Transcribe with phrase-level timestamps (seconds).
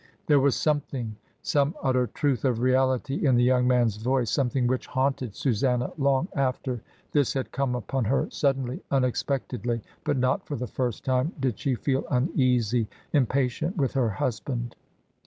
[0.25, 4.87] There was something, some utter truth of reality in the young man's voice, something which
[4.87, 5.61] haunted 19' 292 MRS.
[5.61, 6.81] DYMOND, Susanna long after.
[7.11, 11.59] This had come upon her sud denly, unexpectedly, but not for the first time did
[11.59, 14.75] she feel uneasy, impatient with her husband.